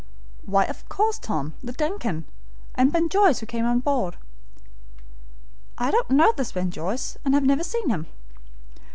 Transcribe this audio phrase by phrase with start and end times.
[0.47, 1.53] "Why, of course, Tom.
[1.61, 2.25] The DUNCAN,
[2.73, 4.17] and Ben Joyce, who came on board."
[5.77, 8.07] "I don't know this Ben Joyce, and have never seen him."